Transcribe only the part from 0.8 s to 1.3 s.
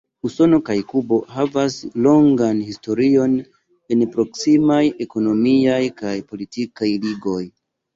Kubo